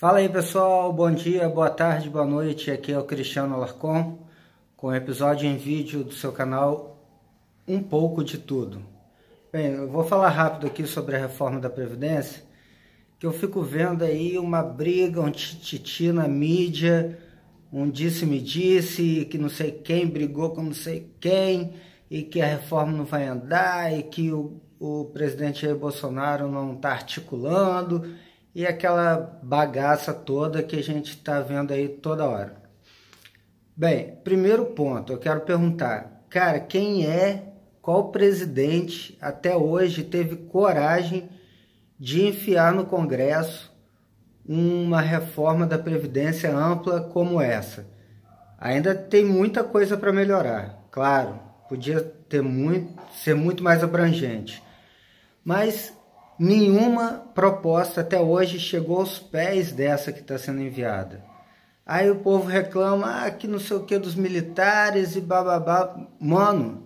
[0.00, 2.70] Fala aí pessoal, bom dia, boa tarde, boa noite.
[2.70, 4.26] Aqui é o Cristiano Alarcon
[4.74, 7.04] com um episódio em vídeo do seu canal
[7.68, 8.82] Um pouco de tudo.
[9.52, 12.42] Bem, eu vou falar rápido aqui sobre a reforma da Previdência,
[13.18, 17.18] que eu fico vendo aí uma briga, um tititi na mídia,
[17.70, 21.74] um disse-me-disse, que não sei quem brigou com não sei quem,
[22.10, 26.92] e que a reforma não vai andar, e que o, o presidente Bolsonaro não está
[26.92, 28.02] articulando
[28.54, 32.60] e aquela bagaça toda que a gente está vendo aí toda hora.
[33.76, 41.28] Bem, primeiro ponto, eu quero perguntar, cara, quem é, qual presidente até hoje teve coragem
[41.98, 43.70] de enfiar no Congresso
[44.46, 47.86] uma reforma da Previdência ampla como essa?
[48.58, 54.62] Ainda tem muita coisa para melhorar, claro, podia ter muito, ser muito mais abrangente.
[55.42, 55.96] Mas
[56.40, 61.22] nenhuma proposta até hoje chegou aos pés dessa que está sendo enviada.
[61.84, 65.94] Aí o povo reclama ah, que não sei o que dos militares e bababá.
[66.18, 66.84] Mano,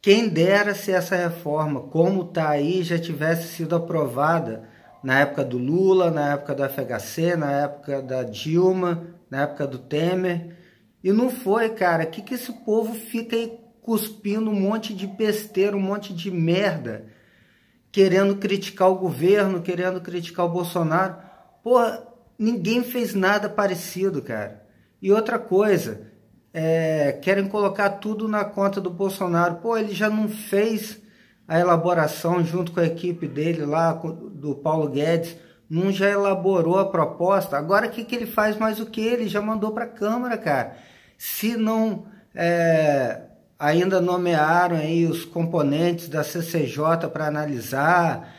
[0.00, 4.66] quem dera se essa reforma, como está aí, já tivesse sido aprovada
[5.04, 9.78] na época do Lula, na época do FHC, na época da Dilma, na época do
[9.78, 10.56] Temer.
[11.04, 12.04] E não foi, cara.
[12.04, 16.30] O que, que esse povo fica aí cuspindo um monte de besteira, um monte de
[16.30, 17.15] merda?
[17.96, 21.16] Querendo criticar o governo, querendo criticar o Bolsonaro.
[21.62, 22.06] Porra,
[22.38, 24.62] ninguém fez nada parecido, cara.
[25.00, 26.02] E outra coisa,
[26.52, 29.54] é, querem colocar tudo na conta do Bolsonaro.
[29.62, 31.00] Pô, ele já não fez
[31.48, 35.34] a elaboração junto com a equipe dele lá, do Paulo Guedes,
[35.66, 37.56] não já elaborou a proposta.
[37.56, 39.00] Agora o que, que ele faz mais o que?
[39.00, 40.76] Ele já mandou para a Câmara, cara.
[41.16, 43.22] Se não é,
[43.58, 48.34] ainda nomearam aí os componentes da CCJ para analisar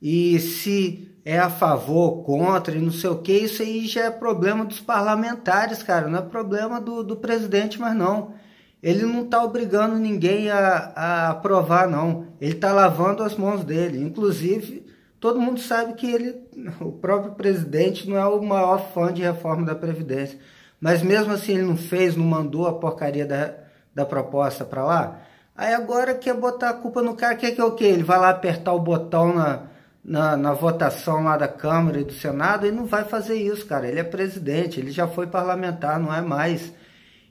[0.00, 4.10] e se é a favor, contra e não sei o que, isso aí já é
[4.10, 8.34] problema dos parlamentares, cara, não é problema do, do presidente, mas não.
[8.82, 12.26] Ele não está obrigando ninguém a, a aprovar, não.
[12.40, 14.02] Ele está lavando as mãos dele.
[14.02, 14.84] Inclusive,
[15.20, 16.34] todo mundo sabe que ele,
[16.80, 20.36] o próprio presidente, não é o maior fã de reforma da Previdência.
[20.80, 23.54] Mas mesmo assim ele não fez, não mandou a porcaria da,
[23.94, 25.20] da proposta para lá.
[25.56, 27.84] Aí agora quer botar a culpa no cara, quer que é o quê?
[27.84, 29.64] Ele vai lá apertar o botão na,
[30.02, 33.86] na, na, votação lá da Câmara e do Senado e não vai fazer isso, cara.
[33.86, 36.72] Ele é presidente, ele já foi parlamentar, não é mais.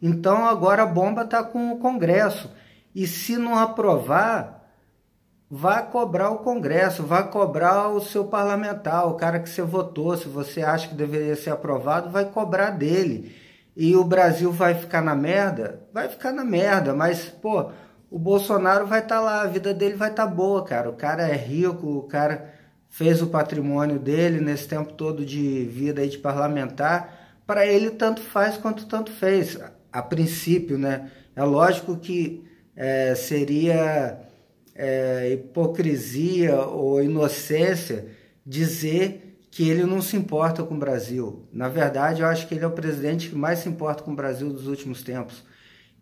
[0.00, 2.50] Então agora a bomba está com o Congresso.
[2.94, 4.66] E se não aprovar,
[5.50, 10.16] vai cobrar o Congresso, vai cobrar o seu parlamentar, o cara que você votou.
[10.16, 13.36] Se você acha que deveria ser aprovado, vai cobrar dele
[13.76, 17.70] e o Brasil vai ficar na merda, vai ficar na merda, mas, pô,
[18.10, 20.88] o Bolsonaro vai estar tá lá, a vida dele vai estar tá boa, cara.
[20.88, 22.54] O cara é rico, o cara
[22.88, 27.40] fez o patrimônio dele nesse tempo todo de vida aí de parlamentar.
[27.46, 29.58] Para ele, tanto faz quanto tanto fez,
[29.92, 31.10] a princípio, né?
[31.34, 32.44] É lógico que
[32.74, 34.18] é, seria
[34.74, 38.06] é, hipocrisia ou inocência
[38.44, 39.25] dizer
[39.56, 41.48] que ele não se importa com o Brasil.
[41.50, 44.14] Na verdade, eu acho que ele é o presidente que mais se importa com o
[44.14, 45.42] Brasil dos últimos tempos.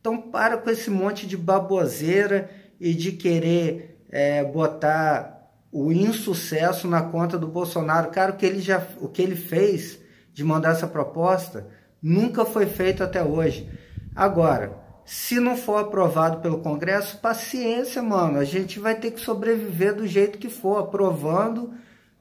[0.01, 2.51] Então, para com esse monte de baboseira
[2.81, 8.11] e de querer é, botar o insucesso na conta do Bolsonaro.
[8.11, 10.01] Cara, o que ele já, o que ele fez
[10.33, 11.69] de mandar essa proposta
[12.03, 13.71] nunca foi feito até hoje.
[14.17, 18.41] Agora, se não for aprovado pelo Congresso, paciência, mano.
[18.41, 21.73] A gente vai ter que sobreviver do jeito que for, aprovando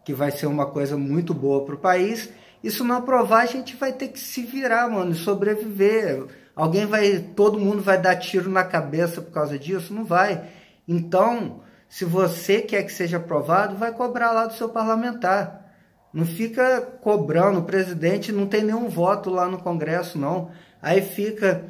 [0.03, 2.29] que vai ser uma coisa muito boa para o país.
[2.63, 6.25] E se não aprovar, a gente vai ter que se virar, mano, sobreviver.
[6.55, 9.93] Alguém vai, todo mundo vai dar tiro na cabeça por causa disso?
[9.93, 10.43] Não vai.
[10.87, 15.63] Então, se você quer que seja aprovado, vai cobrar lá do seu parlamentar.
[16.13, 20.51] Não fica cobrando, o presidente não tem nenhum voto lá no Congresso, não.
[20.81, 21.65] Aí fica.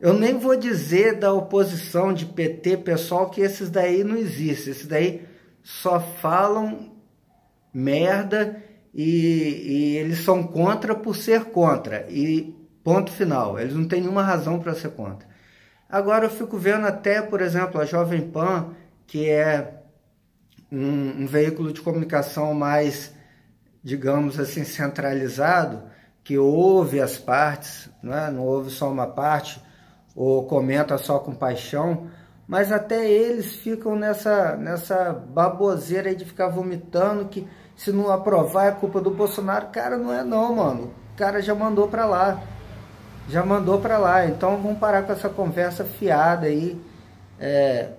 [0.00, 4.72] Eu nem vou dizer da oposição de PT, pessoal, que esses daí não existem.
[4.72, 5.26] Esses daí
[5.62, 6.95] só falam
[7.76, 8.56] merda
[8.94, 12.06] e, e, eles são contra por ser contra.
[12.08, 13.58] E ponto final.
[13.58, 15.28] Eles não têm nenhuma razão para ser contra.
[15.88, 18.74] Agora eu fico vendo até, por exemplo, a Jovem Pan,
[19.06, 19.82] que é
[20.72, 23.12] um, um veículo de comunicação mais,
[23.84, 25.82] digamos assim, centralizado,
[26.24, 28.30] que ouve as partes, não, é?
[28.30, 29.62] não ouve só uma parte,
[30.14, 32.08] ou comenta só com paixão,
[32.46, 38.72] mas até eles ficam nessa, nessa baboseira de ficar vomitando que se não aprovar é
[38.72, 39.66] culpa do Bolsonaro.
[39.66, 40.94] Cara, não é não, mano.
[41.12, 42.40] O cara já mandou para lá.
[43.28, 44.26] Já mandou para lá.
[44.26, 46.80] Então vamos parar com essa conversa fiada aí
[47.38, 47.90] é,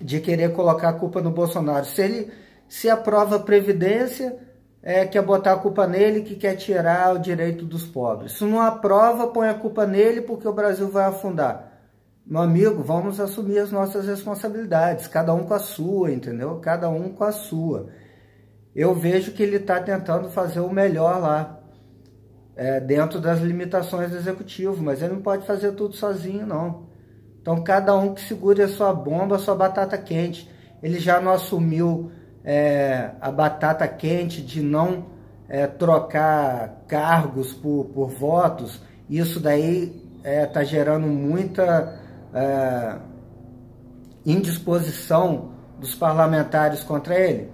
[0.00, 1.84] de querer colocar a culpa no Bolsonaro.
[1.84, 2.32] Se ele
[2.68, 4.34] se aprova a Previdência,
[4.82, 8.32] é, quer botar a culpa nele, que quer tirar o direito dos pobres.
[8.32, 11.71] Se não aprova, põe a culpa nele porque o Brasil vai afundar.
[12.24, 16.60] Meu amigo, vamos assumir as nossas responsabilidades, cada um com a sua, entendeu?
[16.60, 17.88] Cada um com a sua.
[18.74, 21.60] Eu vejo que ele está tentando fazer o melhor lá,
[22.54, 26.86] é, dentro das limitações do executivo, mas ele não pode fazer tudo sozinho, não.
[27.40, 30.48] Então, cada um que segure a sua bomba, a sua batata quente.
[30.80, 32.12] Ele já não assumiu
[32.44, 35.06] é, a batata quente de não
[35.48, 38.80] é, trocar cargos por, por votos.
[39.10, 42.00] Isso daí está é, gerando muita
[42.34, 42.96] é,
[44.24, 47.50] indisposição dos parlamentares contra ele.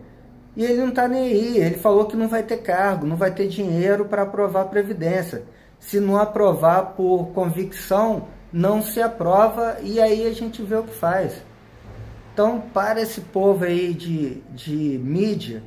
[0.56, 1.58] E ele não está nem aí.
[1.58, 5.44] Ele falou que não vai ter cargo, não vai ter dinheiro para aprovar a Previdência.
[5.78, 10.94] Se não aprovar por convicção, não se aprova e aí a gente vê o que
[10.94, 11.42] faz.
[12.32, 15.62] Então, para esse povo aí de, de mídia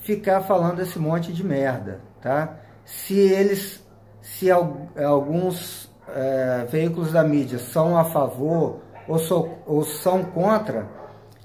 [0.00, 2.56] ficar falando esse monte de merda, tá?
[2.84, 3.82] Se eles,
[4.20, 10.86] se alguns é, veículos da mídia são a favor ou, ou são contra,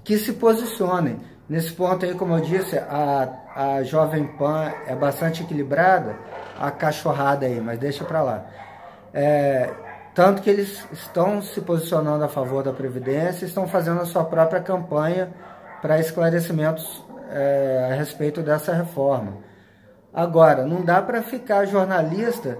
[0.03, 1.19] que se posicionem.
[1.47, 6.15] Nesse ponto aí, como eu disse, a, a Jovem Pan é bastante equilibrada,
[6.59, 8.45] a cachorrada aí, mas deixa para lá.
[9.13, 9.69] É,
[10.13, 14.61] tanto que eles estão se posicionando a favor da Previdência, estão fazendo a sua própria
[14.61, 15.33] campanha
[15.81, 19.37] para esclarecimentos é, a respeito dessa reforma.
[20.13, 22.57] Agora, não dá para ficar jornalista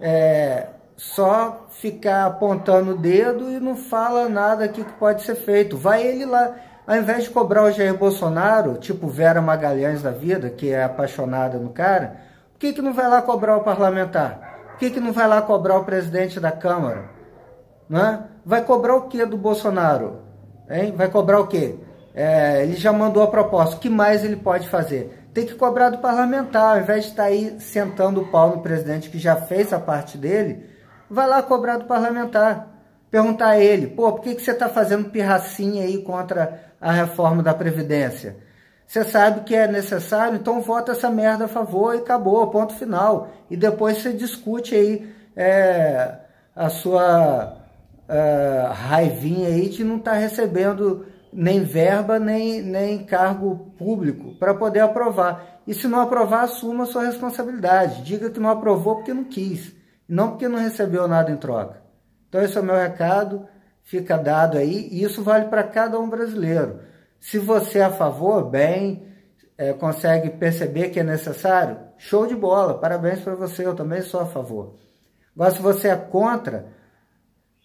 [0.00, 0.66] é,
[0.96, 5.76] só ficar apontando o dedo e não fala nada aqui que pode ser feito.
[5.76, 6.54] Vai ele lá,
[6.86, 11.58] ao invés de cobrar o Jair Bolsonaro, tipo Vera Magalhães da vida, que é apaixonada
[11.58, 12.16] no cara,
[12.52, 14.52] por que, que não vai lá cobrar o parlamentar?
[14.70, 17.10] Por que, que não vai lá cobrar o presidente da Câmara?
[17.88, 18.24] Né?
[18.44, 20.22] Vai cobrar o que do Bolsonaro?
[20.68, 20.94] Hein?
[20.96, 21.76] Vai cobrar o quê?
[22.14, 23.76] É, ele já mandou a proposta.
[23.76, 25.26] O que mais ele pode fazer?
[25.32, 29.08] Tem que cobrar do parlamentar, ao invés de estar aí sentando o pau no presidente
[29.08, 30.66] que já fez a parte dele,
[31.12, 32.68] vai lá cobrar do parlamentar.
[33.10, 37.42] Perguntar a ele, pô, por que, que você está fazendo pirracinha aí contra a reforma
[37.42, 38.38] da Previdência?
[38.86, 43.28] Você sabe que é necessário, então vota essa merda a favor e acabou, ponto final.
[43.50, 46.14] E depois você discute aí é,
[46.56, 47.58] a sua
[48.08, 54.54] é, raivinha aí de não estar tá recebendo nem verba, nem, nem cargo público para
[54.54, 55.60] poder aprovar.
[55.66, 58.02] E se não aprovar, assuma a sua responsabilidade.
[58.02, 61.82] Diga que não aprovou porque não quis não porque não recebeu nada em troca.
[62.28, 63.46] Então esse é o meu recado,
[63.82, 66.80] fica dado aí, e isso vale para cada um brasileiro.
[67.20, 69.06] Se você é a favor, bem,
[69.56, 74.20] é, consegue perceber que é necessário, show de bola, parabéns para você, eu também sou
[74.20, 74.74] a favor.
[75.34, 76.66] Agora, se você é contra,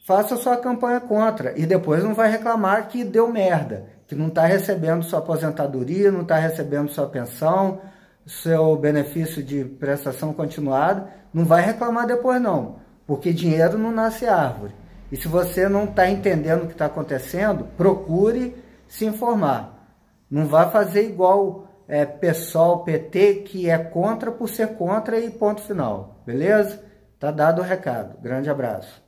[0.06, 4.46] faça sua campanha contra e depois não vai reclamar que deu merda, que não está
[4.46, 7.82] recebendo sua aposentadoria, não está recebendo sua pensão,
[8.28, 12.76] seu benefício de prestação continuada, não vai reclamar depois não,
[13.08, 14.76] porque dinheiro não nasce árvore.
[15.12, 18.56] E se você não está entendendo o que está acontecendo, procure
[18.88, 19.96] se informar.
[20.30, 26.22] Não vá fazer igual é, PT, que é contra por ser contra e ponto final.
[26.26, 26.84] Beleza?
[27.18, 28.20] Tá dado o recado.
[28.22, 29.07] Grande abraço.